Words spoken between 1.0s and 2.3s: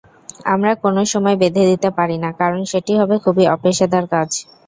সময় বেঁধে দিতেপারি না,